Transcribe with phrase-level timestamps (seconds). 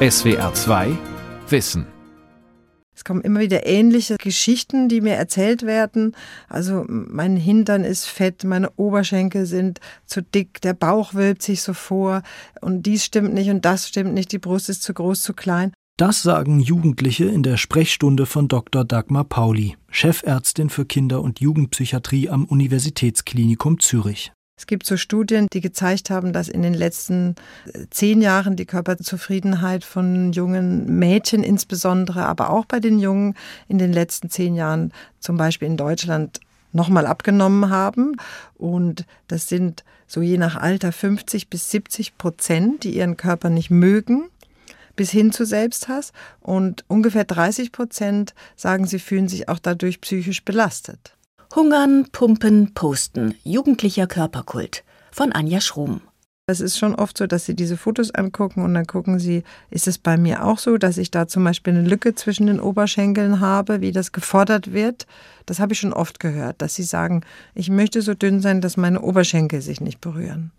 [0.00, 0.96] SWR 2
[1.48, 1.84] Wissen
[2.94, 6.16] es kommen immer wieder ähnliche Geschichten, die mir erzählt werden.
[6.48, 11.74] Also mein Hintern ist fett, meine Oberschenkel sind zu dick, der Bauch wölbt sich so
[11.74, 12.22] vor
[12.60, 15.72] und dies stimmt nicht und das stimmt nicht, die Brust ist zu groß, zu klein.
[15.96, 18.84] Das sagen Jugendliche in der Sprechstunde von Dr.
[18.84, 24.32] Dagmar Pauli, Chefärztin für Kinder- und Jugendpsychiatrie am Universitätsklinikum Zürich.
[24.58, 27.36] Es gibt so Studien, die gezeigt haben, dass in den letzten
[27.72, 33.34] äh, zehn Jahren die Körperzufriedenheit von jungen Mädchen insbesondere, aber auch bei den Jungen
[33.68, 36.40] in den letzten zehn Jahren, zum Beispiel in Deutschland,
[36.72, 38.16] nochmal abgenommen haben.
[38.56, 43.70] Und das sind so je nach Alter 50 bis 70 Prozent, die ihren Körper nicht
[43.70, 44.24] mögen
[44.96, 46.12] bis hin zu Selbsthass.
[46.40, 51.14] Und ungefähr 30 Prozent sagen, sie fühlen sich auch dadurch psychisch belastet.
[51.56, 53.34] Hungern, Pumpen, Posten.
[53.42, 54.84] Jugendlicher Körperkult.
[55.10, 56.02] Von Anja Schrum.
[56.46, 59.88] Es ist schon oft so, dass sie diese Fotos angucken und dann gucken sie, ist
[59.88, 63.40] es bei mir auch so, dass ich da zum Beispiel eine Lücke zwischen den Oberschenkeln
[63.40, 65.06] habe, wie das gefordert wird.
[65.46, 67.22] Das habe ich schon oft gehört, dass sie sagen,
[67.54, 70.52] ich möchte so dünn sein, dass meine Oberschenkel sich nicht berühren.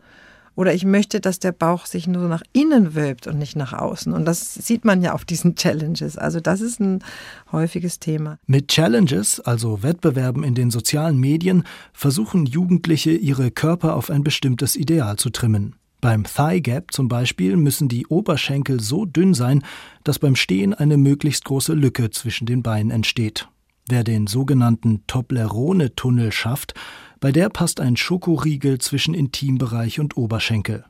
[0.56, 4.14] Oder ich möchte, dass der Bauch sich nur nach innen wölbt und nicht nach außen.
[4.14, 6.18] Und das sieht man ja auf diesen Challenges.
[6.18, 7.04] Also das ist ein
[7.52, 8.38] häufiges Thema.
[8.46, 14.76] Mit Challenges, also Wettbewerben in den sozialen Medien, versuchen Jugendliche ihre Körper auf ein bestimmtes
[14.76, 15.76] Ideal zu trimmen.
[16.02, 19.64] Beim Thigh Gap zum Beispiel müssen die Oberschenkel so dünn sein,
[20.06, 23.50] dass beim Stehen eine möglichst große Lücke zwischen den Beinen entsteht.
[23.90, 26.74] Wer den sogenannten Toblerone-Tunnel schafft,
[27.20, 30.86] bei der passt ein Schokoriegel zwischen Intimbereich und Oberschenkel.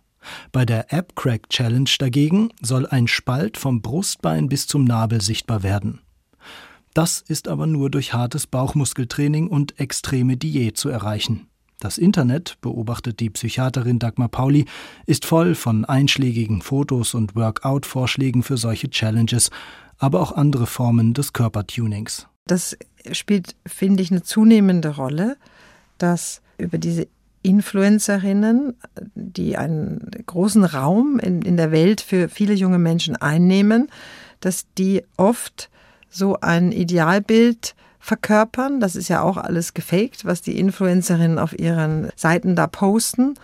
[0.52, 5.64] Bei der App Crack Challenge dagegen soll ein Spalt vom Brustbein bis zum Nabel sichtbar
[5.64, 6.02] werden.
[6.94, 11.48] Das ist aber nur durch hartes Bauchmuskeltraining und extreme Diät zu erreichen.
[11.80, 14.66] Das Internet, beobachtet die Psychiaterin Dagmar Pauli,
[15.06, 19.50] ist voll von einschlägigen Fotos und Workout-Vorschlägen für solche Challenges,
[19.98, 22.28] aber auch andere Formen des Körpertunings.
[22.48, 22.76] Das
[23.14, 25.38] spielt, finde ich, eine zunehmende Rolle
[26.00, 27.08] dass über diese
[27.42, 28.76] Influencerinnen,
[29.16, 33.90] die einen großen Raum in, in der Welt für viele junge Menschen einnehmen,
[34.42, 35.70] dass die oft
[36.10, 38.80] so ein Idealbild verkörpern.
[38.80, 43.36] Das ist ja auch alles gefaked, was die Influencerinnen auf ihren Seiten da posten.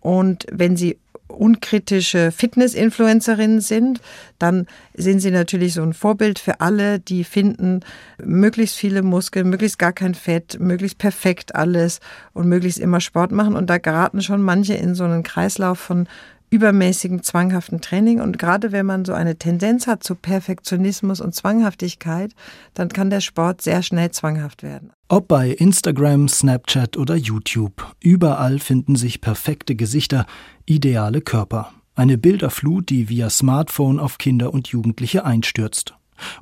[0.00, 0.98] Und wenn sie
[1.32, 4.00] unkritische Fitness-Influencerinnen sind,
[4.38, 7.80] dann sind sie natürlich so ein Vorbild für alle, die finden,
[8.22, 12.00] möglichst viele Muskeln, möglichst gar kein Fett, möglichst perfekt alles
[12.32, 13.56] und möglichst immer Sport machen.
[13.56, 16.06] Und da geraten schon manche in so einen Kreislauf von
[16.52, 18.20] übermäßigem zwanghaften Training.
[18.20, 22.34] Und gerade wenn man so eine Tendenz hat zu Perfektionismus und Zwanghaftigkeit,
[22.74, 24.92] dann kann der Sport sehr schnell zwanghaft werden.
[25.08, 30.26] Ob bei Instagram, Snapchat oder YouTube, überall finden sich perfekte Gesichter,
[30.66, 31.72] ideale Körper.
[31.94, 35.94] Eine Bilderflut, die via Smartphone auf Kinder und Jugendliche einstürzt.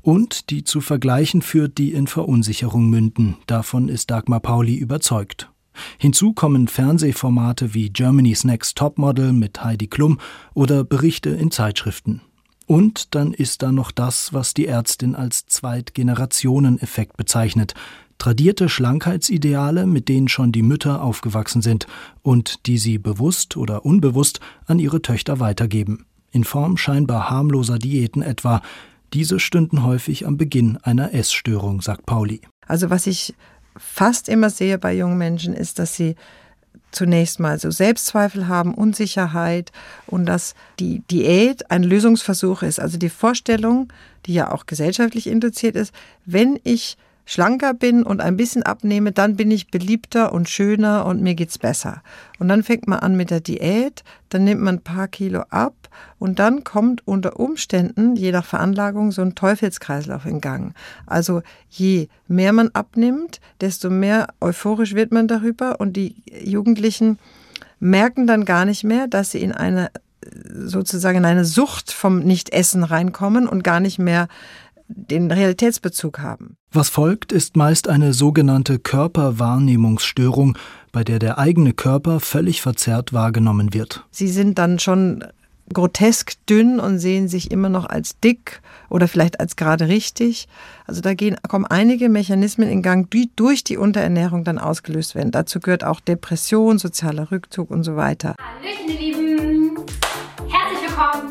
[0.03, 3.37] Und die zu vergleichen führt, die in Verunsicherung münden.
[3.47, 5.51] Davon ist Dagmar Pauli überzeugt.
[5.99, 10.19] Hinzu kommen Fernsehformate wie Germany's Next Topmodel mit Heidi Klum
[10.55, 12.23] oder Berichte in Zeitschriften.
[12.67, 17.75] Und dann ist da noch das, was die Ärztin als Zweitgenerationen-Effekt bezeichnet.
[18.19, 21.89] Tradierte Schlankheitsideale, mit denen schon die Mütter aufgewachsen sind
[22.23, 26.07] und die sie bewusst oder unbewusst an ihre Töchter weitergeben.
[26.31, 28.63] In Form scheinbar harmloser Diäten etwa.
[29.15, 32.41] Diese stünden häufig am Beginn einer Essstörung, sagt Pauli.
[32.69, 33.35] Also was ich
[33.77, 36.17] fast immer sehe bei jungen Menschen, ist, dass sie
[36.93, 39.71] zunächst mal so Selbstzweifel haben, Unsicherheit
[40.07, 42.81] und dass die Diät ein Lösungsversuch ist.
[42.81, 43.93] Also die Vorstellung,
[44.27, 45.95] die ja auch gesellschaftlich induziert ist,
[46.27, 46.97] wenn ich
[47.31, 51.59] schlanker bin und ein bisschen abnehme, dann bin ich beliebter und schöner und mir geht's
[51.59, 52.03] besser.
[52.41, 55.75] Und dann fängt man an mit der Diät, dann nimmt man ein paar Kilo ab
[56.19, 60.75] und dann kommt unter Umständen, je nach Veranlagung, so ein Teufelskreislauf in Gang.
[61.07, 67.21] Also je mehr man abnimmt, desto mehr euphorisch wird man darüber und die Jugendlichen
[67.79, 69.93] merken dann gar nicht mehr, dass sie in eine
[70.53, 74.29] sozusagen in eine Sucht vom Nichtessen reinkommen und gar nicht mehr
[74.95, 76.57] den Realitätsbezug haben.
[76.73, 80.57] Was folgt, ist meist eine sogenannte Körperwahrnehmungsstörung,
[80.93, 84.05] bei der der eigene Körper völlig verzerrt wahrgenommen wird.
[84.11, 85.25] Sie sind dann schon
[85.73, 90.49] grotesk dünn und sehen sich immer noch als dick oder vielleicht als gerade richtig.
[90.87, 95.31] Also da gehen, kommen einige Mechanismen in Gang, die durch die Unterernährung dann ausgelöst werden.
[95.31, 98.35] Dazu gehört auch Depression, sozialer Rückzug und so weiter.
[98.39, 99.40] Hallöchen, ihr Lieben!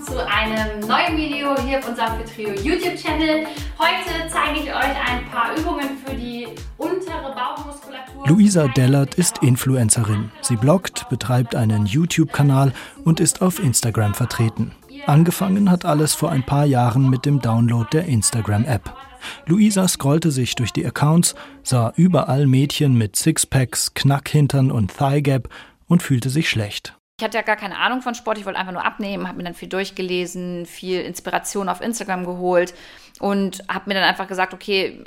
[0.04, 3.46] Zu einem neuen Video hier auf unserem Trio YouTube-Channel.
[3.78, 6.48] Heute zeige ich euch ein paar Übungen für die
[6.78, 8.28] untere Bauchmuskulatur.
[8.28, 10.32] Luisa Dellert ist Influencerin.
[10.42, 12.74] Sie bloggt, betreibt einen YouTube-Kanal
[13.04, 14.72] und ist auf Instagram vertreten.
[15.06, 18.94] Angefangen hat alles vor ein paar Jahren mit dem Download der Instagram-App.
[19.48, 25.50] Luisa scrollte sich durch die Accounts, sah überall Mädchen mit Sixpacks, Knackhintern und Thigh Gap
[25.88, 26.99] und fühlte sich schlecht.
[27.20, 29.44] Ich hatte ja gar keine Ahnung von Sport, ich wollte einfach nur abnehmen, habe mir
[29.44, 32.74] dann viel durchgelesen, viel Inspiration auf Instagram geholt
[33.20, 35.04] und habe mir dann einfach gesagt, okay,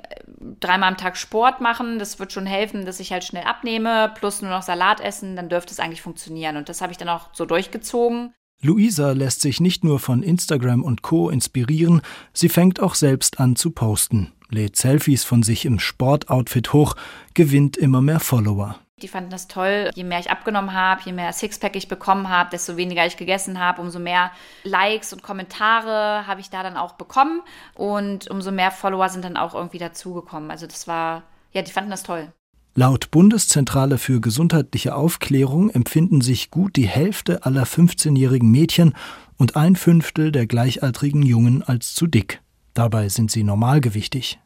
[0.61, 4.43] dreimal am Tag Sport machen, das wird schon helfen, dass ich halt schnell abnehme, plus
[4.43, 6.59] nur noch Salat essen, dann dürfte es eigentlich funktionieren.
[6.59, 8.35] Und das habe ich dann auch so durchgezogen.
[8.61, 12.03] Luisa lässt sich nicht nur von Instagram und Co inspirieren,
[12.35, 16.95] sie fängt auch selbst an zu posten, lädt Selfies von sich im Sportoutfit hoch,
[17.33, 18.79] gewinnt immer mehr Follower.
[19.03, 19.91] Die fanden das toll.
[19.95, 23.59] Je mehr ich abgenommen habe, je mehr Sixpack ich bekommen habe, desto weniger ich gegessen
[23.59, 24.31] habe, umso mehr
[24.65, 27.43] Likes und Kommentare habe ich da dann auch bekommen
[27.75, 30.51] und umso mehr Follower sind dann auch irgendwie dazugekommen.
[30.51, 32.33] Also das war, ja, die fanden das toll.
[32.75, 38.95] Laut Bundeszentrale für gesundheitliche Aufklärung empfinden sich gut die Hälfte aller 15-jährigen Mädchen
[39.37, 42.41] und ein Fünftel der gleichaltrigen Jungen als zu dick.
[42.73, 44.39] Dabei sind sie normalgewichtig.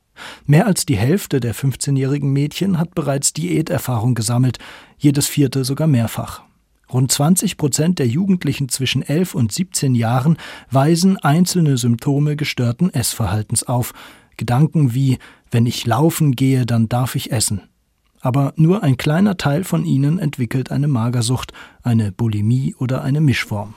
[0.47, 4.59] Mehr als die Hälfte der 15-jährigen Mädchen hat bereits Diäterfahrung gesammelt,
[4.99, 6.43] jedes vierte sogar mehrfach.
[6.93, 10.37] Rund 20 Prozent der Jugendlichen zwischen 11 und 17 Jahren
[10.71, 13.93] weisen einzelne Symptome gestörten Essverhaltens auf.
[14.37, 15.19] Gedanken wie,
[15.51, 17.63] wenn ich laufen gehe, dann darf ich essen.
[18.21, 21.53] Aber nur ein kleiner Teil von ihnen entwickelt eine Magersucht,
[21.83, 23.75] eine Bulimie oder eine Mischform.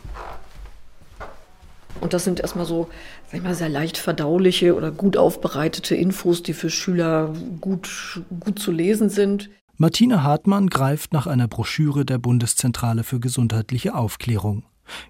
[2.02, 2.90] Und das sind erstmal so,
[3.28, 8.60] sag ich mal, sehr leicht verdauliche oder gut aufbereitete Infos, die für Schüler gut, gut
[8.60, 9.50] zu lesen sind.
[9.78, 14.64] Martina Hartmann greift nach einer Broschüre der Bundeszentrale für gesundheitliche Aufklärung.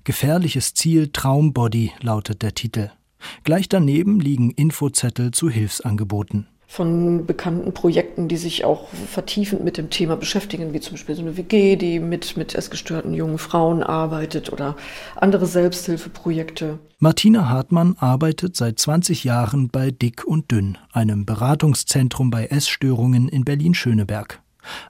[0.03, 2.91] Gefährliches Ziel Traumbody lautet der Titel.
[3.43, 9.89] Gleich daneben liegen Infozettel zu Hilfsangeboten von bekannten Projekten, die sich auch vertiefend mit dem
[9.89, 14.53] Thema beschäftigen, wie zum Beispiel so eine WG, die mit, mit essgestörten jungen Frauen arbeitet
[14.53, 14.75] oder
[15.15, 16.77] andere Selbsthilfeprojekte.
[16.99, 23.45] Martina Hartmann arbeitet seit 20 Jahren bei Dick und Dünn, einem Beratungszentrum bei Essstörungen in
[23.45, 24.39] Berlin-Schöneberg.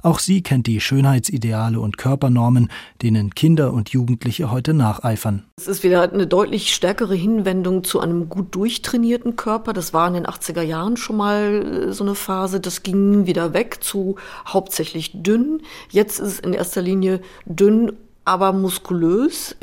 [0.02, 2.70] Auch sie kennt die Schönheitsideale und Körpernormen,
[3.02, 5.46] denen Kinder und Jugendliche heute nacheifern.
[5.58, 9.74] Es ist wieder eine deutlich stärkere Hinwendung zu einem gut durchtrainierten Körper.
[9.74, 12.60] Das war in den 80er Jahren schon mal äh, so eine Phase.
[12.60, 14.16] Das ging wieder weg zu
[14.48, 15.62] hauptsächlich dünn.
[15.90, 17.94] Jetzt ist es in erster Linie dünn
[18.30, 19.56] aber muskulös,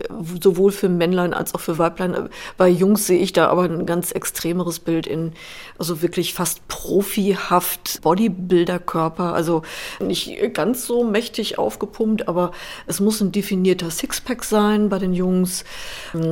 [0.43, 2.29] sowohl für Männlein als auch für Weiblein.
[2.57, 5.35] Bei Jungs sehe ich da aber ein ganz extremeres Bild in,
[5.79, 9.35] also wirklich fast profihaft Bodybuilder-Körper.
[9.35, 9.63] Also
[10.01, 12.51] nicht ganz so mächtig aufgepumpt, aber
[12.89, 15.65] es muss ein definierter Sixpack sein bei den Jungs.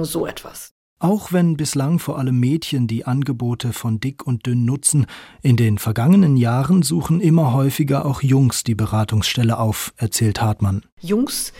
[0.02, 0.72] So etwas.
[0.98, 5.06] Auch wenn bislang vor allem Mädchen die Angebote von Dick und Dünn nutzen,
[5.40, 10.82] in den vergangenen Jahren suchen immer häufiger auch Jungs die Beratungsstelle auf, erzählt Hartmann.
[11.00, 11.52] Jungs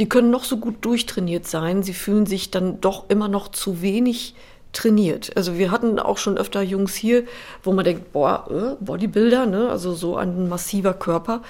[0.00, 3.82] die können noch so gut durchtrainiert sein, sie fühlen sich dann doch immer noch zu
[3.82, 4.34] wenig
[4.72, 5.36] trainiert.
[5.36, 7.24] Also wir hatten auch schon öfter Jungs hier,
[7.62, 9.68] wo man denkt, boah, äh, Bodybuilder, ne?
[9.68, 11.42] also so ein massiver Körper.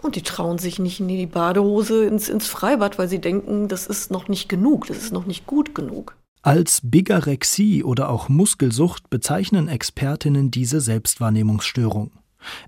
[0.00, 3.86] Und die trauen sich nicht in die Badehose ins, ins Freibad, weil sie denken, das
[3.86, 6.16] ist noch nicht genug, das ist noch nicht gut genug.
[6.40, 12.12] Als Bigorexie oder auch Muskelsucht bezeichnen Expertinnen diese Selbstwahrnehmungsstörung.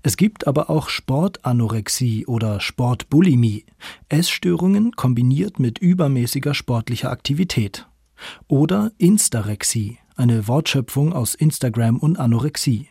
[0.03, 3.65] Es gibt aber auch Sportanorexie oder Sportbulimie,
[4.09, 7.87] Essstörungen kombiniert mit übermäßiger sportlicher Aktivität.
[8.47, 12.87] Oder Instarexie, eine Wortschöpfung aus Instagram und Anorexie.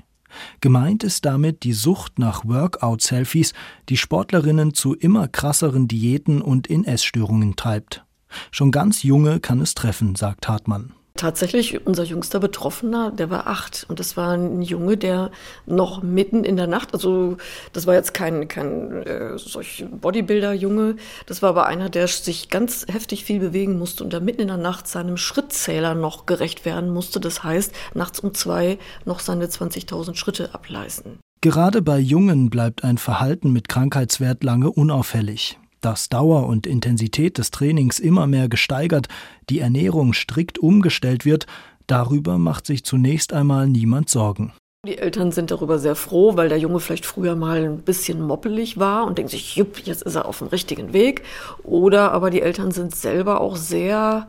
[0.60, 3.52] Gemeint ist damit die Sucht nach Workout-Selfies,
[3.88, 8.04] die Sportlerinnen zu immer krasseren Diäten und in Essstörungen treibt.
[8.52, 10.94] Schon ganz junge kann es treffen, sagt Hartmann.
[11.16, 13.84] Tatsächlich, unser jüngster Betroffener, der war acht.
[13.88, 15.30] Und das war ein Junge, der
[15.66, 17.36] noch mitten in der Nacht, also
[17.72, 22.86] das war jetzt kein, kein äh, solch Bodybuilder-Junge, das war aber einer, der sich ganz
[22.88, 26.90] heftig viel bewegen musste und da mitten in der Nacht seinem Schrittzähler noch gerecht werden
[26.90, 27.20] musste.
[27.20, 31.18] Das heißt, nachts um zwei noch seine 20.000 Schritte ableisten.
[31.42, 37.50] Gerade bei Jungen bleibt ein Verhalten mit Krankheitswert lange unauffällig dass Dauer und Intensität des
[37.50, 39.08] Trainings immer mehr gesteigert,
[39.48, 41.46] die Ernährung strikt umgestellt wird,
[41.86, 44.52] darüber macht sich zunächst einmal niemand Sorgen.
[44.86, 48.78] Die Eltern sind darüber sehr froh, weil der Junge vielleicht früher mal ein bisschen moppelig
[48.78, 51.22] war und denkt sich, jupp, jetzt ist er auf dem richtigen Weg.
[51.64, 54.26] Oder aber die Eltern sind selber auch sehr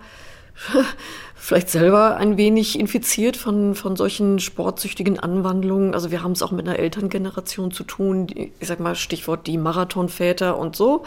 [1.36, 5.96] vielleicht selber ein wenig infiziert von, von solchen sportsüchtigen Anwandlungen.
[5.96, 8.28] Also wir haben es auch mit einer Elterngeneration zu tun.
[8.36, 11.04] Ich sag mal Stichwort die Marathonväter und so.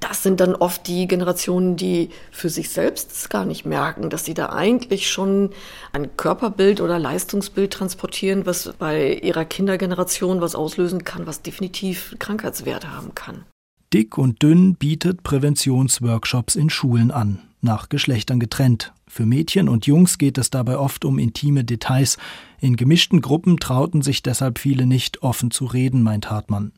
[0.00, 4.34] Das sind dann oft die Generationen, die für sich selbst gar nicht merken, dass sie
[4.34, 5.50] da eigentlich schon
[5.92, 12.94] ein Körperbild oder Leistungsbild transportieren, was bei ihrer Kindergeneration was auslösen kann, was definitiv Krankheitswerte
[12.94, 13.44] haben kann.
[13.92, 17.42] Dick und Dünn bietet Präventionsworkshops in Schulen an.
[17.62, 18.92] Nach Geschlechtern getrennt.
[19.06, 22.18] Für Mädchen und Jungs geht es dabei oft um intime Details.
[22.60, 26.72] In gemischten Gruppen trauten sich deshalb viele nicht, offen zu reden, meint Hartmann.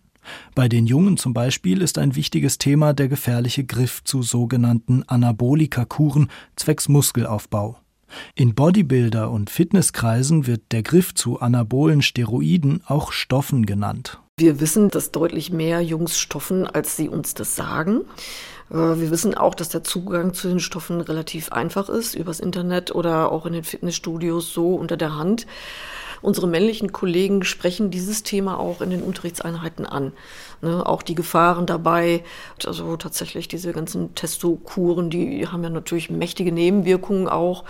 [0.54, 6.30] Bei den Jungen zum Beispiel ist ein wichtiges Thema der gefährliche Griff zu sogenannten Anabolika-Kuren
[6.56, 7.78] zwecks Muskelaufbau.
[8.34, 14.20] In Bodybuilder- und Fitnesskreisen wird der Griff zu anabolen Steroiden auch Stoffen genannt.
[14.36, 18.00] Wir wissen, dass deutlich mehr Jungs stoffen, als sie uns das sagen.
[18.68, 22.92] Äh, wir wissen auch, dass der Zugang zu den Stoffen relativ einfach ist, übers Internet
[22.92, 25.46] oder auch in den Fitnessstudios so unter der Hand.
[26.24, 30.12] Unsere männlichen Kollegen sprechen dieses Thema auch in den Unterrichtseinheiten an.
[30.62, 32.24] Ne, auch die Gefahren dabei,
[32.64, 37.64] also tatsächlich diese ganzen Testokuren, die haben ja natürlich mächtige Nebenwirkungen auch,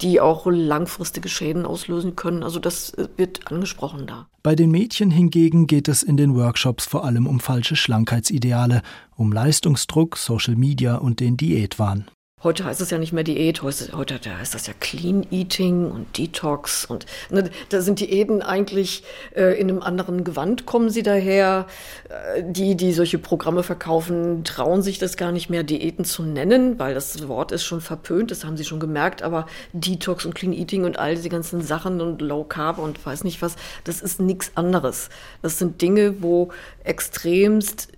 [0.00, 2.42] die auch langfristige Schäden auslösen können.
[2.42, 4.28] Also das äh, wird angesprochen da.
[4.42, 8.80] Bei den Mädchen hingegen geht es in den Workshops vor allem um falsche Schlankheitsideale,
[9.14, 12.06] um Leistungsdruck, Social Media und den Diätwahn.
[12.42, 16.16] Heute heißt es ja nicht mehr Diät, heute, heute heißt das ja Clean Eating und
[16.16, 19.02] Detox und ne, da sind Diäten eigentlich
[19.36, 21.66] äh, in einem anderen Gewand kommen sie daher.
[22.08, 26.78] Äh, die, die solche Programme verkaufen, trauen sich das gar nicht mehr Diäten zu nennen,
[26.78, 30.54] weil das Wort ist schon verpönt, das haben sie schon gemerkt, aber Detox und Clean
[30.54, 34.18] Eating und all diese ganzen Sachen und Low Carb und weiß nicht was, das ist
[34.18, 35.10] nichts anderes.
[35.42, 36.48] Das sind Dinge, wo
[36.84, 37.88] extremst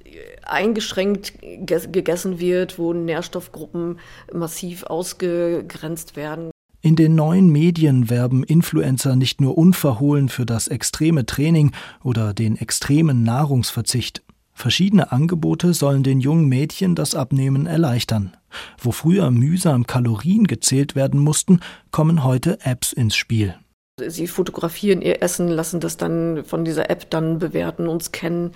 [0.42, 3.99] eingeschränkt gegessen wird, wo Nährstoffgruppen
[4.33, 6.50] massiv ausgegrenzt werden.
[6.85, 11.71] In den neuen Medien werben Influencer nicht nur unverhohlen für das extreme Training
[12.02, 14.23] oder den extremen Nahrungsverzicht.
[14.52, 18.37] Verschiedene Angebote sollen den jungen Mädchen das Abnehmen erleichtern.
[18.78, 23.54] Wo früher mühsam Kalorien gezählt werden mussten, kommen heute Apps ins Spiel.
[24.04, 28.52] Sie fotografieren ihr Essen, lassen das dann von dieser App dann bewerten, uns kennen.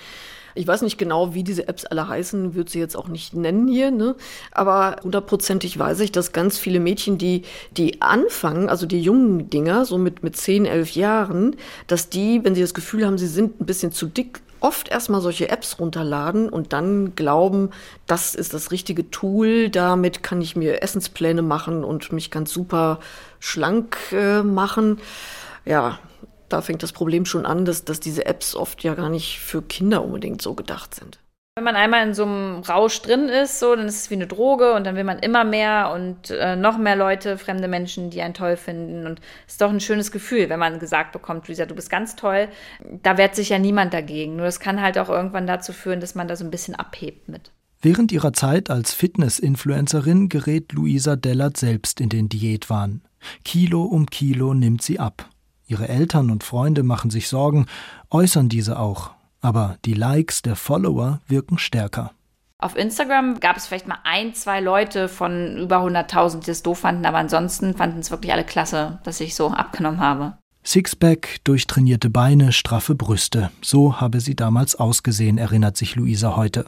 [0.56, 3.68] Ich weiß nicht genau, wie diese Apps alle heißen, würde sie jetzt auch nicht nennen
[3.68, 4.16] hier, ne?
[4.50, 7.42] Aber hundertprozentig weiß ich, dass ganz viele Mädchen, die,
[7.76, 12.54] die anfangen, also die jungen Dinger, so mit, mit 10, 11 Jahren, dass die, wenn
[12.54, 16.48] sie das Gefühl haben, sie sind ein bisschen zu dick, oft erstmal solche Apps runterladen
[16.48, 17.70] und dann glauben,
[18.06, 22.98] das ist das richtige Tool, damit kann ich mir Essenspläne machen und mich ganz super
[23.38, 24.98] schlank äh, machen.
[25.64, 25.98] Ja,
[26.48, 29.62] da fängt das Problem schon an, dass, dass diese Apps oft ja gar nicht für
[29.62, 31.18] Kinder unbedingt so gedacht sind.
[31.58, 34.26] Wenn man einmal in so einem Rausch drin ist, so, dann ist es wie eine
[34.26, 38.20] Droge und dann will man immer mehr und äh, noch mehr Leute, fremde Menschen, die
[38.20, 39.06] einen toll finden.
[39.06, 42.14] Und es ist doch ein schönes Gefühl, wenn man gesagt bekommt, Luisa, du bist ganz
[42.14, 42.48] toll.
[43.02, 44.36] Da wehrt sich ja niemand dagegen.
[44.36, 47.30] Nur das kann halt auch irgendwann dazu führen, dass man da so ein bisschen abhebt
[47.30, 47.52] mit.
[47.80, 53.00] Während ihrer Zeit als Fitness-Influencerin gerät Luisa Dellert selbst in den Diätwahn.
[53.46, 55.30] Kilo um Kilo nimmt sie ab.
[55.66, 57.66] Ihre Eltern und Freunde machen sich Sorgen,
[58.10, 59.10] äußern diese auch.
[59.40, 62.12] Aber die Likes der Follower wirken stärker.
[62.58, 66.78] Auf Instagram gab es vielleicht mal ein, zwei Leute von über 100.000, die es doof
[66.78, 70.38] fanden, aber ansonsten fanden es wirklich alle klasse, dass ich so abgenommen habe.
[70.64, 73.50] Sixpack, durchtrainierte Beine, straffe Brüste.
[73.60, 76.66] So habe sie damals ausgesehen, erinnert sich Luisa heute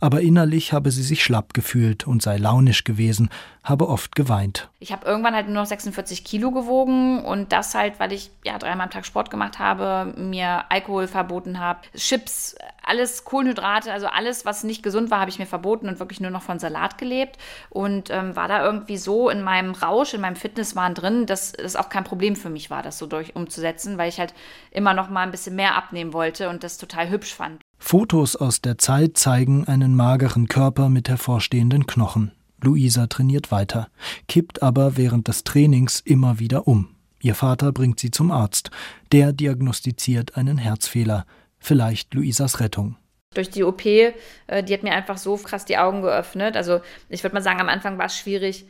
[0.00, 3.30] aber innerlich habe sie sich schlapp gefühlt und sei launisch gewesen,
[3.66, 4.70] habe oft geweint.
[4.78, 8.58] Ich habe irgendwann halt nur noch 46 Kilo gewogen und das halt, weil ich ja
[8.58, 12.54] dreimal am Tag Sport gemacht habe, mir Alkohol verboten habe, Chips,
[12.84, 16.30] alles Kohlenhydrate, also alles, was nicht gesund war, habe ich mir verboten und wirklich nur
[16.30, 20.36] noch von Salat gelebt und ähm, war da irgendwie so in meinem Rausch, in meinem
[20.36, 24.08] Fitnesswahn drin, dass es auch kein Problem für mich war, das so durch umzusetzen, weil
[24.08, 24.32] ich halt
[24.70, 27.60] immer noch mal ein bisschen mehr abnehmen wollte und das total hübsch fand.
[27.78, 32.32] Fotos aus der Zeit zeigen einen mageren Körper mit hervorstehenden Knochen.
[32.62, 33.88] Luisa trainiert weiter,
[34.28, 36.88] kippt aber während des Trainings immer wieder um.
[37.20, 38.70] Ihr Vater bringt sie zum Arzt.
[39.12, 41.26] Der diagnostiziert einen Herzfehler.
[41.58, 42.96] Vielleicht Luisas Rettung.
[43.34, 44.14] Durch die OP, äh,
[44.62, 46.56] die hat mir einfach so krass die Augen geöffnet.
[46.56, 48.66] Also ich würde mal sagen, am Anfang war es schwierig,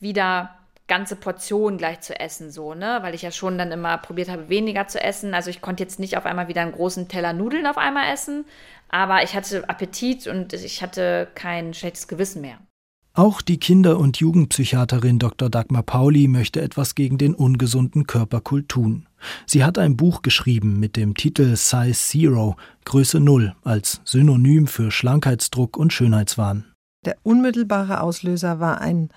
[0.00, 0.50] wieder
[0.88, 2.98] ganze Portionen gleich zu essen, so, ne?
[3.02, 5.34] Weil ich ja schon dann immer probiert habe, weniger zu essen.
[5.34, 8.44] Also ich konnte jetzt nicht auf einmal wieder einen großen Teller Nudeln auf einmal essen,
[8.88, 12.58] aber ich hatte Appetit und ich hatte kein schlechtes Gewissen mehr.
[13.14, 15.50] Auch die Kinder- und Jugendpsychiaterin Dr.
[15.50, 19.08] Dagmar Pauli möchte etwas gegen den ungesunden Körperkult tun.
[19.44, 24.92] Sie hat ein Buch geschrieben mit dem Titel Size Zero, Größe Null, als Synonym für
[24.92, 26.64] Schlankheitsdruck und Schönheitswahn.
[27.04, 29.08] Der unmittelbare Auslöser war ein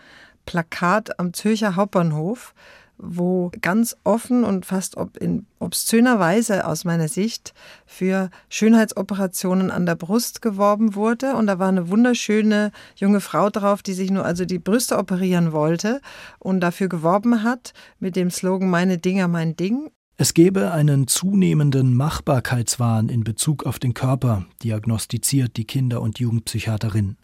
[0.45, 2.53] Plakat am Zürcher Hauptbahnhof,
[2.97, 7.53] wo ganz offen und fast ob in obszöner Weise aus meiner Sicht
[7.85, 11.35] für Schönheitsoperationen an der Brust geworben wurde.
[11.35, 15.51] Und da war eine wunderschöne junge Frau drauf, die sich nur also die Brüste operieren
[15.51, 15.99] wollte
[16.37, 19.89] und dafür geworben hat mit dem Slogan Meine Dinger, mein Ding.
[20.17, 27.17] Es gebe einen zunehmenden Machbarkeitswahn in Bezug auf den Körper, diagnostiziert die Kinder- und Jugendpsychiaterin.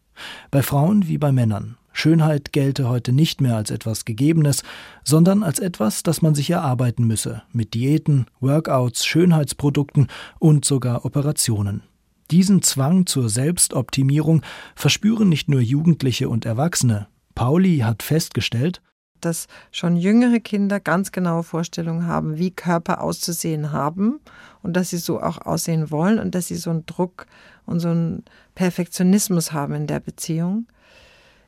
[0.50, 1.78] Bei Frauen wie bei Männern.
[1.98, 4.62] Schönheit gelte heute nicht mehr als etwas Gegebenes,
[5.04, 11.82] sondern als etwas, das man sich erarbeiten müsse, mit Diäten, Workouts, Schönheitsprodukten und sogar Operationen.
[12.30, 14.44] Diesen Zwang zur Selbstoptimierung
[14.76, 17.08] verspüren nicht nur Jugendliche und Erwachsene.
[17.34, 18.84] Pauli hat festgestellt,
[19.20, 24.20] dass schon jüngere Kinder ganz genaue Vorstellungen haben, wie Körper auszusehen haben
[24.62, 27.26] und dass sie so auch aussehen wollen und dass sie so einen Druck
[27.66, 28.24] und so einen
[28.54, 30.68] Perfektionismus haben in der Beziehung.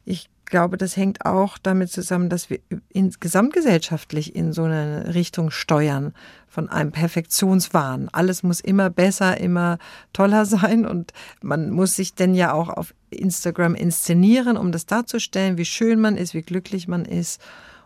[0.05, 5.51] Ich glaube, das hängt auch damit zusammen, dass wir in, gesamtgesellschaftlich in so eine Richtung
[5.51, 6.13] steuern
[6.47, 8.09] von einem Perfektionswahn.
[8.11, 9.77] Alles muss immer besser, immer
[10.13, 15.57] toller sein und man muss sich denn ja auch auf Instagram inszenieren, um das darzustellen,
[15.57, 17.41] wie schön man ist, wie glücklich man ist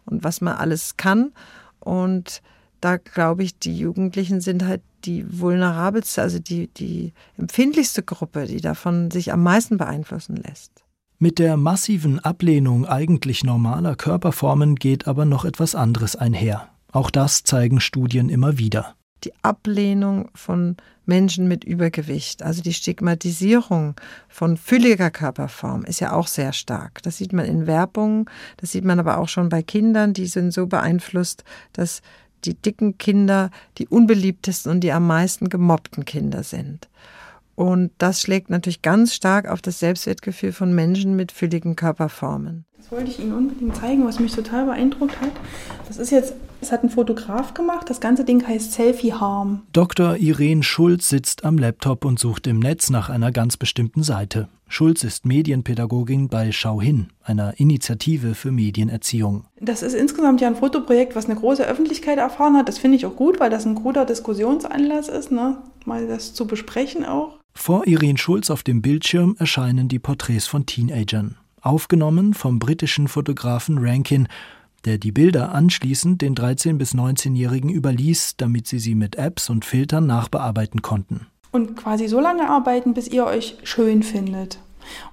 [0.06, 1.32] und was man alles kann.
[1.80, 2.42] Und
[2.82, 8.62] da glaube ich, die Jugendlichen sind halt die vulnerabelste, also die, die empfindlichste Gruppe, die
[8.62, 10.83] davon sich am meisten beeinflussen lässt.
[11.24, 16.68] Mit der massiven Ablehnung eigentlich normaler Körperformen geht aber noch etwas anderes einher.
[16.92, 18.96] Auch das zeigen Studien immer wieder.
[19.24, 20.76] Die Ablehnung von
[21.06, 23.96] Menschen mit Übergewicht, also die Stigmatisierung
[24.28, 27.02] von fülliger Körperform ist ja auch sehr stark.
[27.04, 30.52] Das sieht man in Werbung, das sieht man aber auch schon bei Kindern, die sind
[30.52, 32.02] so beeinflusst, dass
[32.44, 36.90] die dicken Kinder die unbeliebtesten und die am meisten gemobbten Kinder sind.
[37.56, 42.66] Und das schlägt natürlich ganz stark auf das Selbstwertgefühl von Menschen mit fülligen Körperformen.
[42.78, 45.32] Das wollte ich Ihnen unbedingt zeigen, was mich total beeindruckt hat.
[45.88, 47.90] Das ist jetzt, es hat ein Fotograf gemacht.
[47.90, 49.62] Das ganze Ding heißt Selfie Harm.
[49.72, 50.18] Dr.
[50.18, 54.50] Irene Schulz sitzt am Laptop und sucht im Netz nach einer ganz bestimmten Seite.
[54.68, 59.46] Schulz ist Medienpädagogin bei Schau hin, einer Initiative für Medienerziehung.
[59.62, 62.68] Das ist insgesamt ja ein Fotoprojekt, was eine große Öffentlichkeit erfahren hat.
[62.68, 65.58] Das finde ich auch gut, weil das ein guter Diskussionsanlass ist, ne?
[65.86, 67.40] mal das zu besprechen auch.
[67.56, 73.78] Vor Irene Schulz auf dem Bildschirm erscheinen die Porträts von Teenagern, aufgenommen vom britischen Fotografen
[73.78, 74.28] Rankin,
[74.86, 79.64] der die Bilder anschließend den 13- bis 19-Jährigen überließ, damit sie sie mit Apps und
[79.64, 81.28] Filtern nachbearbeiten konnten.
[81.52, 84.60] Und quasi so lange arbeiten, bis ihr euch schön findet.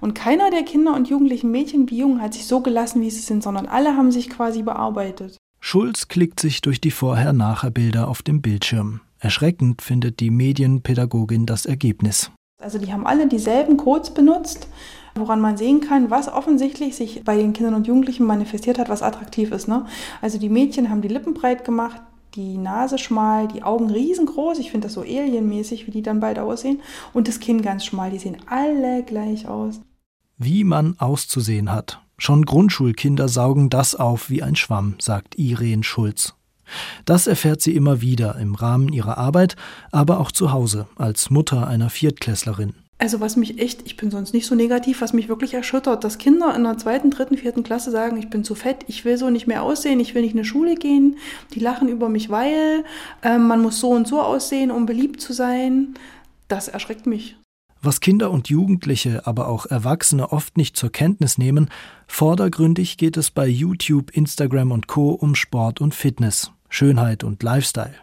[0.01, 3.21] Und keiner der Kinder und jugendlichen Mädchen wie Jungen hat sich so gelassen, wie sie
[3.21, 5.37] sind, sondern alle haben sich quasi bearbeitet.
[5.61, 9.01] Schulz klickt sich durch die Vorher-Nachher-Bilder auf dem Bildschirm.
[9.19, 12.31] Erschreckend findet die Medienpädagogin das Ergebnis.
[12.61, 14.67] Also die haben alle dieselben Codes benutzt,
[15.15, 19.03] woran man sehen kann, was offensichtlich sich bei den Kindern und Jugendlichen manifestiert hat, was
[19.03, 19.67] attraktiv ist.
[19.67, 19.85] Ne?
[20.21, 22.01] Also die Mädchen haben die Lippen breit gemacht,
[22.35, 24.59] die Nase schmal, die Augen riesengroß.
[24.59, 26.81] Ich finde das so alienmäßig, wie die dann bald aussehen.
[27.13, 28.11] Und das Kinn ganz schmal.
[28.11, 29.81] Die sehen alle gleich aus.
[30.37, 32.01] Wie man auszusehen hat.
[32.17, 36.35] Schon Grundschulkinder saugen das auf wie ein Schwamm, sagt Irene Schulz.
[37.05, 39.55] Das erfährt sie immer wieder im Rahmen ihrer Arbeit,
[39.91, 42.73] aber auch zu Hause als Mutter einer Viertklässlerin.
[43.01, 46.19] Also was mich echt, ich bin sonst nicht so negativ, was mich wirklich erschüttert, dass
[46.19, 49.31] Kinder in der zweiten, dritten, vierten Klasse sagen, ich bin zu fett, ich will so
[49.31, 51.17] nicht mehr aussehen, ich will nicht in eine Schule gehen,
[51.55, 52.83] die lachen über mich, weil
[53.23, 55.95] äh, man muss so und so aussehen, um beliebt zu sein.
[56.47, 57.37] Das erschreckt mich.
[57.81, 61.71] Was Kinder und Jugendliche, aber auch Erwachsene oft nicht zur Kenntnis nehmen,
[62.05, 66.51] vordergründig geht es bei YouTube, Instagram und Co um Sport und Fitness.
[66.71, 67.93] Schönheit und Lifestyle.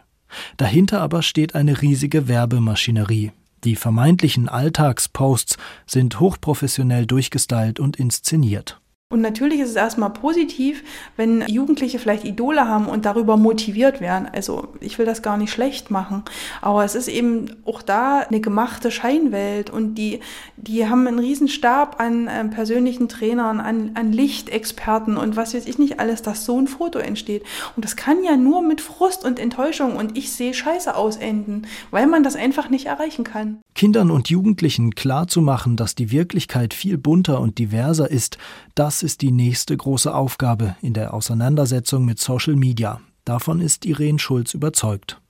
[0.55, 3.31] Dahinter aber steht eine riesige Werbemaschinerie.
[3.65, 8.79] Die vermeintlichen Alltagsposts sind hochprofessionell durchgestylt und inszeniert.
[9.11, 10.83] Und natürlich ist es erstmal positiv,
[11.17, 14.27] wenn Jugendliche vielleicht Idole haben und darüber motiviert werden.
[14.31, 16.21] Also ich will das gar nicht schlecht machen,
[16.61, 20.19] aber es ist eben auch da eine gemachte Scheinwelt und die,
[20.57, 25.65] die haben einen riesen Stab an äh, persönlichen Trainern, an, an Lichtexperten und was weiß
[25.65, 27.41] ich nicht alles, dass so ein Foto entsteht.
[27.75, 31.63] Und das kann ja nur mit Frust und Enttäuschung und ich sehe scheiße aus enden,
[31.89, 33.57] weil man das einfach nicht erreichen kann.
[33.73, 38.37] Kindern und Jugendlichen klarzumachen, dass die Wirklichkeit viel bunter und diverser ist,
[38.75, 43.01] das ist die nächste große Aufgabe in der Auseinandersetzung mit Social Media.
[43.25, 45.21] Davon ist Irene Schulz überzeugt.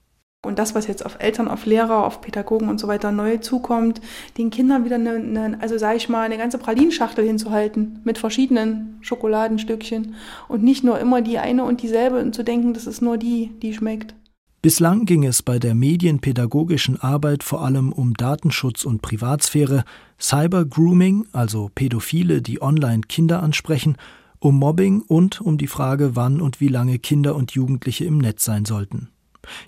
[0.42, 4.00] Und das, was jetzt auf Eltern, auf Lehrer, auf Pädagogen und so weiter neu zukommt,
[4.38, 8.96] den Kindern wieder eine, eine also sage ich mal, eine ganze Pralinschachtel hinzuhalten mit verschiedenen
[9.02, 10.14] Schokoladenstückchen
[10.48, 13.50] und nicht nur immer die eine und dieselbe und zu denken, das ist nur die,
[13.60, 14.14] die schmeckt.
[14.62, 19.84] Bislang ging es bei der medienpädagogischen Arbeit vor allem um Datenschutz und Privatsphäre,
[20.20, 23.96] Cybergrooming, also Pädophile, die online Kinder ansprechen,
[24.38, 28.44] um Mobbing und um die Frage, wann und wie lange Kinder und Jugendliche im Netz
[28.44, 29.08] sein sollten.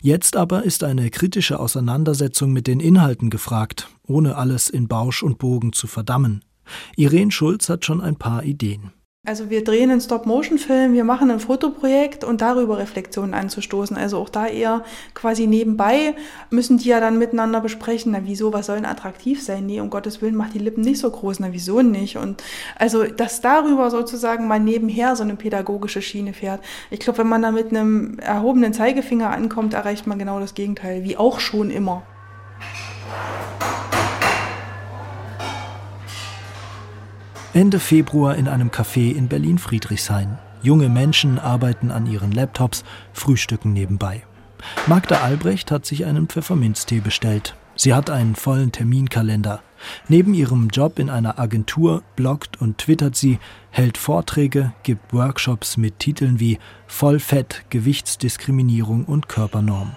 [0.02, 5.38] Jetzt aber ist eine kritische Auseinandersetzung mit den Inhalten gefragt, ohne alles in Bausch und
[5.38, 6.44] Bogen zu verdammen.
[6.96, 8.92] Irene Schulz hat schon ein paar Ideen.
[9.25, 13.97] Also wir drehen einen Stop-Motion-Film, wir machen ein Fotoprojekt und darüber Reflexionen anzustoßen.
[13.97, 14.83] Also auch da eher
[15.15, 16.17] quasi nebenbei
[16.51, 19.65] müssen die ja dann miteinander besprechen, na wieso, was soll denn attraktiv sein?
[19.65, 22.17] Nee, um Gottes Willen macht die Lippen nicht so groß, na wieso nicht?
[22.17, 22.43] Und
[22.77, 26.61] also, dass darüber sozusagen mal nebenher so eine pädagogische Schiene fährt.
[26.91, 31.05] Ich glaube, wenn man da mit einem erhobenen Zeigefinger ankommt, erreicht man genau das Gegenteil,
[31.05, 32.03] wie auch schon immer.
[37.55, 40.38] Ende Februar in einem Café in Berlin-Friedrichshain.
[40.62, 44.23] Junge Menschen arbeiten an ihren Laptops, frühstücken nebenbei.
[44.87, 47.55] Magda Albrecht hat sich einen Pfefferminztee bestellt.
[47.77, 49.61] Sie hat einen vollen Terminkalender.
[50.09, 53.38] Neben ihrem Job in einer Agentur bloggt und twittert sie,
[53.69, 59.95] hält Vorträge, gibt Workshops mit Titeln wie Vollfett, Gewichtsdiskriminierung und Körpernorm.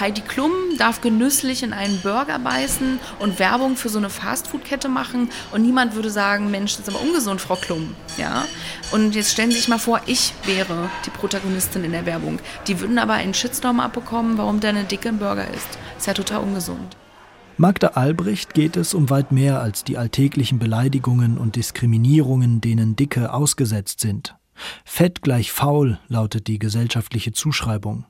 [0.00, 5.30] Heidi Klum darf genüsslich in einen Burger beißen und Werbung für so eine Fastfood-Kette machen
[5.52, 7.94] und niemand würde sagen, Mensch, das ist aber ungesund, Frau Klum.
[8.16, 8.44] Ja?
[8.92, 12.38] Und jetzt stellen Sie sich mal vor, ich wäre die Protagonistin in der Werbung.
[12.66, 15.78] Die würden aber einen Shitstorm abbekommen, warum der eine dicke Burger ist.
[15.96, 16.96] Ist ja total ungesund.
[17.56, 23.32] Magda Albrecht geht es um weit mehr als die alltäglichen Beleidigungen und Diskriminierungen, denen Dicke
[23.32, 24.34] ausgesetzt sind.
[24.84, 28.06] Fett gleich faul lautet die gesellschaftliche Zuschreibung.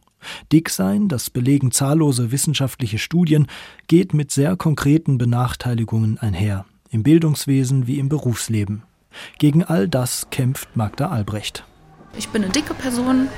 [0.52, 3.46] Dicksein, das belegen zahllose wissenschaftliche Studien,
[3.87, 8.82] geht mit sehr konkreten Benachteiligungen einher, im Bildungswesen wie im Berufsleben.
[9.38, 11.64] Gegen all das kämpft Magda Albrecht.
[12.16, 13.28] Ich bin eine dicke Person,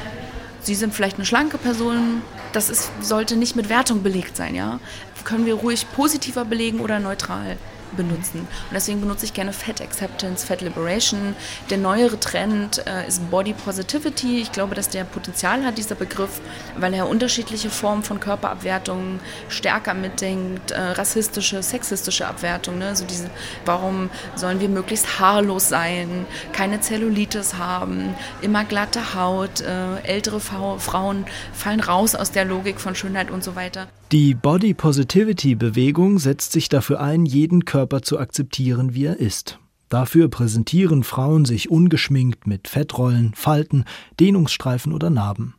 [0.67, 2.23] Sie sind vielleicht eine schlanke Person.
[2.53, 4.81] Das ist, sollte nicht mit Wertung belegt sein, ja.
[5.23, 7.57] Können wir ruhig positiver belegen oder neutral
[7.97, 8.41] benutzen.
[8.41, 11.35] Und deswegen benutze ich gerne Fat Acceptance, Fat Liberation.
[11.71, 14.41] Der neuere Trend äh, ist Body Positivity.
[14.41, 16.41] Ich glaube, dass der Potenzial hat, dieser Begriff,
[16.77, 22.79] weil er unterschiedliche Formen von Körperabwertung stärker mitdenkt, äh, rassistische, sexistische Abwertung.
[22.79, 22.89] Ne?
[22.89, 23.31] Also diese,
[23.65, 31.27] warum sollen wir möglichst haarlos sein, keine Zellulitis haben, immer glatte Haut, äh, ältere Frauen
[31.53, 33.89] fallen raus aus der Logik von Schönheit und so weiter.
[34.13, 39.59] Die Body Positivity Bewegung setzt sich dafür ein, jeden Körper zu akzeptieren, wie er ist.
[39.89, 43.85] Dafür präsentieren Frauen sich ungeschminkt mit Fettrollen, Falten,
[44.21, 45.57] Dehnungsstreifen oder Narben.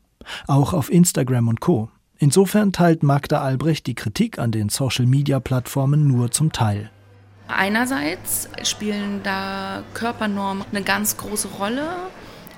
[0.47, 1.89] Auch auf Instagram und Co.
[2.19, 6.89] Insofern teilt Magda Albrecht die Kritik an den Social-Media-Plattformen nur zum Teil.
[7.49, 11.85] Einerseits spielen da Körpernormen eine ganz große Rolle.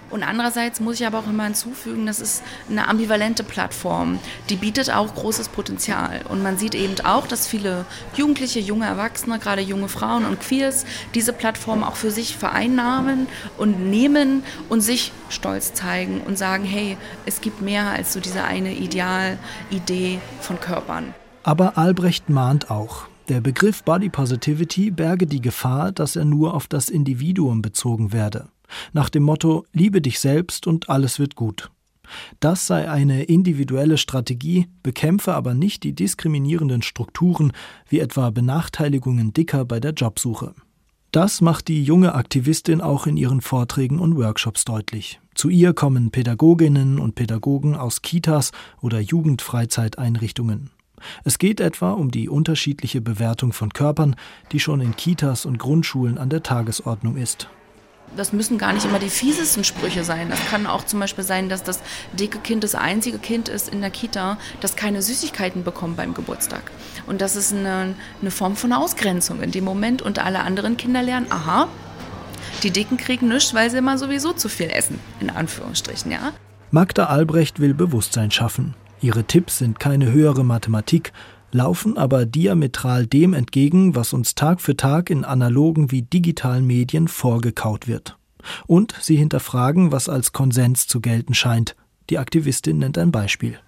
[0.09, 4.19] Und andererseits muss ich aber auch immer hinzufügen, das ist eine ambivalente Plattform.
[4.49, 6.21] Die bietet auch großes Potenzial.
[6.29, 10.85] Und man sieht eben auch, dass viele Jugendliche, junge Erwachsene, gerade junge Frauen und Queers
[11.13, 16.97] diese Plattform auch für sich vereinnahmen und nehmen und sich stolz zeigen und sagen, hey,
[17.25, 21.13] es gibt mehr als so diese eine Idealidee von Körpern.
[21.43, 26.67] Aber Albrecht mahnt auch, der Begriff Body Positivity berge die Gefahr, dass er nur auf
[26.67, 28.49] das Individuum bezogen werde
[28.93, 31.71] nach dem Motto Liebe dich selbst und alles wird gut.
[32.39, 37.53] Das sei eine individuelle Strategie, bekämpfe aber nicht die diskriminierenden Strukturen
[37.87, 40.53] wie etwa Benachteiligungen Dicker bei der Jobsuche.
[41.11, 45.19] Das macht die junge Aktivistin auch in ihren Vorträgen und Workshops deutlich.
[45.33, 50.69] Zu ihr kommen Pädagoginnen und Pädagogen aus Kitas oder Jugendfreizeiteinrichtungen.
[51.23, 54.15] Es geht etwa um die unterschiedliche Bewertung von Körpern,
[54.51, 57.49] die schon in Kitas und Grundschulen an der Tagesordnung ist
[58.15, 60.29] das müssen gar nicht immer die fiesesten Sprüche sein.
[60.29, 61.81] Das kann auch zum Beispiel sein, dass das
[62.13, 66.71] dicke Kind das einzige Kind ist in der Kita, das keine Süßigkeiten bekommt beim Geburtstag.
[67.07, 70.01] Und das ist eine, eine Form von Ausgrenzung in dem Moment.
[70.01, 71.67] Und alle anderen Kinder lernen, aha,
[72.63, 76.33] die Dicken kriegen nichts, weil sie immer sowieso zu viel essen, in Anführungsstrichen, ja.
[76.71, 78.75] Magda Albrecht will Bewusstsein schaffen.
[79.01, 81.13] Ihre Tipps sind keine höhere Mathematik,
[81.51, 87.07] laufen aber diametral dem entgegen, was uns Tag für Tag in analogen wie digitalen Medien
[87.07, 88.17] vorgekaut wird.
[88.67, 91.75] Und sie hinterfragen, was als Konsens zu gelten scheint.
[92.09, 93.59] Die Aktivistin nennt ein Beispiel.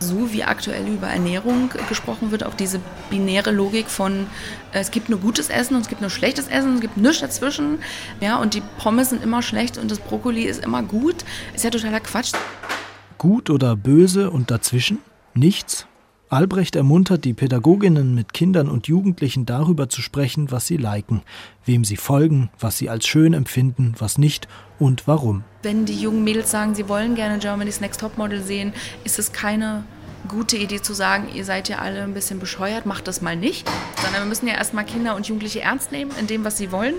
[0.00, 4.26] So wie aktuell über Ernährung gesprochen wird, auch diese binäre Logik von
[4.72, 7.20] äh, es gibt nur gutes Essen und es gibt nur schlechtes Essen, es gibt nichts
[7.20, 7.78] dazwischen.
[8.20, 11.24] Ja, und die Pommes sind immer schlecht und das Brokkoli ist immer gut,
[11.54, 12.32] ist ja totaler Quatsch.
[13.18, 14.98] Gut oder böse und dazwischen?
[15.32, 15.86] Nichts?
[16.30, 21.22] Albrecht ermuntert die Pädagoginnen mit Kindern und Jugendlichen darüber zu sprechen, was sie liken,
[21.66, 25.44] wem sie folgen, was sie als schön empfinden, was nicht und warum.
[25.62, 28.72] Wenn die jungen Mädels sagen, sie wollen gerne Germany's Next Topmodel sehen,
[29.04, 29.84] ist es keine
[30.26, 33.68] gute Idee zu sagen, ihr seid ja alle ein bisschen bescheuert, macht das mal nicht.
[34.02, 36.94] Sondern wir müssen ja erstmal Kinder und Jugendliche ernst nehmen in dem, was sie wollen.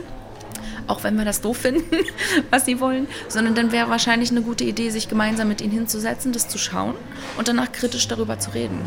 [0.85, 1.83] Auch wenn wir das doof finden,
[2.51, 3.07] was sie wollen.
[3.27, 6.93] Sondern dann wäre wahrscheinlich eine gute Idee, sich gemeinsam mit ihnen hinzusetzen, das zu schauen
[7.39, 8.79] und danach kritisch darüber zu reden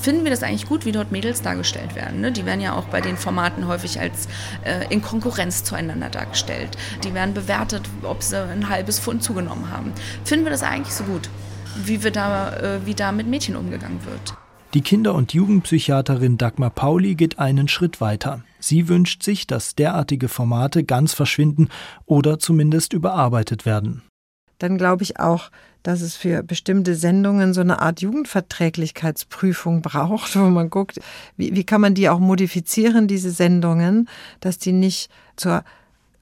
[0.00, 2.20] finden wir das eigentlich gut, wie dort Mädels dargestellt werden.
[2.20, 2.32] Ne?
[2.32, 4.28] Die werden ja auch bei den Formaten häufig als
[4.64, 6.76] äh, in Konkurrenz zueinander dargestellt.
[7.04, 9.92] Die werden bewertet, ob sie ein halbes Pfund zugenommen haben.
[10.24, 11.28] Finden wir das eigentlich so gut,
[11.84, 14.34] wie, wir da, äh, wie da mit Mädchen umgegangen wird?
[14.74, 18.42] Die Kinder- und Jugendpsychiaterin Dagmar Pauli geht einen Schritt weiter.
[18.60, 21.68] Sie wünscht sich, dass derartige Formate ganz verschwinden
[22.04, 24.02] oder zumindest überarbeitet werden.
[24.58, 25.50] Dann glaube ich auch,
[25.82, 31.00] dass es für bestimmte Sendungen so eine Art Jugendverträglichkeitsprüfung braucht, wo man guckt,
[31.36, 34.08] wie, wie kann man die auch modifizieren, diese Sendungen,
[34.40, 35.64] dass die nicht zur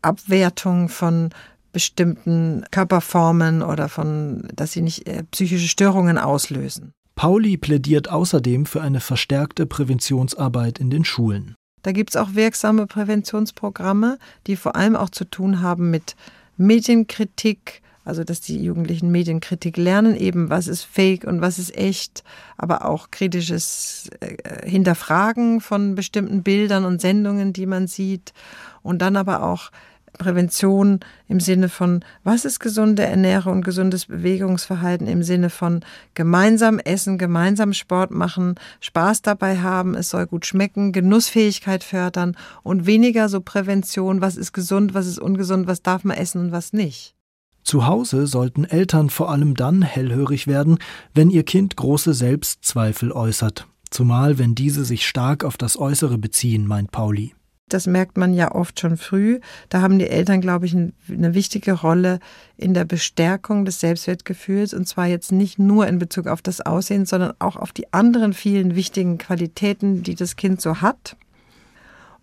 [0.03, 1.31] Abwertung von
[1.72, 6.92] bestimmten Körperformen oder von, dass sie nicht äh, psychische Störungen auslösen.
[7.16, 11.55] Pauli plädiert außerdem für eine verstärkte Präventionsarbeit in den Schulen.
[11.83, 16.16] Da gibt es auch wirksame Präventionsprogramme, die vor allem auch zu tun haben mit
[16.57, 22.22] Medienkritik, also dass die Jugendlichen Medienkritik lernen, eben was ist fake und was ist echt,
[22.56, 28.32] aber auch kritisches äh, Hinterfragen von bestimmten Bildern und Sendungen, die man sieht.
[28.82, 29.72] Und dann aber auch
[30.18, 35.80] Prävention im Sinne von, was ist gesunde Ernährung und gesundes Bewegungsverhalten im Sinne von
[36.14, 42.86] gemeinsam essen, gemeinsam Sport machen, Spaß dabei haben, es soll gut schmecken, Genussfähigkeit fördern und
[42.86, 46.72] weniger so Prävention, was ist gesund, was ist ungesund, was darf man essen und was
[46.72, 47.15] nicht.
[47.66, 50.79] Zu Hause sollten Eltern vor allem dann hellhörig werden,
[51.14, 56.68] wenn ihr Kind große Selbstzweifel äußert, zumal wenn diese sich stark auf das Äußere beziehen,
[56.68, 57.35] meint Pauli.
[57.68, 59.40] Das merkt man ja oft schon früh.
[59.68, 62.20] Da haben die Eltern, glaube ich, eine wichtige Rolle
[62.57, 64.72] in der Bestärkung des Selbstwertgefühls.
[64.72, 68.33] Und zwar jetzt nicht nur in Bezug auf das Aussehen, sondern auch auf die anderen
[68.33, 71.16] vielen wichtigen Qualitäten, die das Kind so hat.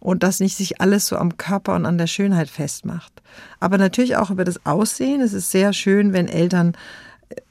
[0.04, 3.22] Und dass nicht sich alles so am Körper und an der Schönheit festmacht.
[3.62, 5.22] Aber natürlich auch über das Aussehen.
[5.22, 6.76] Es ist sehr schön, wenn Eltern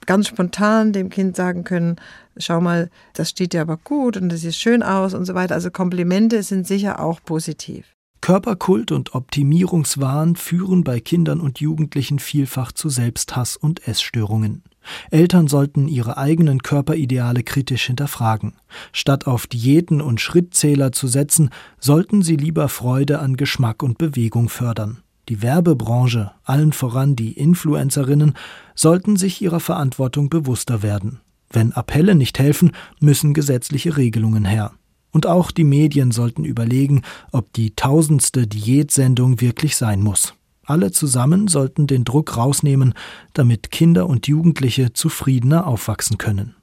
[0.04, 1.96] ganz spontan dem Kind sagen können,
[2.36, 5.54] schau mal, das steht dir aber gut und das sieht schön aus und so weiter.
[5.54, 7.86] Also Komplimente sind sicher auch positiv.
[8.20, 14.62] Körperkult und Optimierungswahn führen bei Kindern und Jugendlichen vielfach zu Selbsthass und Essstörungen.
[15.10, 18.54] Eltern sollten ihre eigenen Körperideale kritisch hinterfragen.
[18.92, 24.48] Statt auf Diäten und Schrittzähler zu setzen, sollten sie lieber Freude an Geschmack und Bewegung
[24.48, 25.02] fördern.
[25.28, 28.34] Die Werbebranche, allen voran die Influencerinnen,
[28.74, 31.20] sollten sich ihrer Verantwortung bewusster werden.
[31.50, 34.72] Wenn Appelle nicht helfen, müssen gesetzliche Regelungen her.
[35.12, 40.34] Und auch die Medien sollten überlegen, ob die tausendste Diätsendung wirklich sein muss.
[40.64, 42.94] Alle zusammen sollten den Druck rausnehmen,
[43.32, 46.56] damit Kinder und Jugendliche zufriedener aufwachsen können.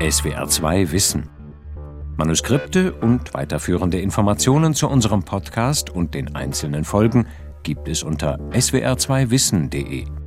[0.00, 1.28] SWR 2 Wissen
[2.16, 7.26] Manuskripte und weiterführende Informationen zu unserem Podcast und den einzelnen Folgen
[7.62, 10.19] gibt es unter swr2wissen.de.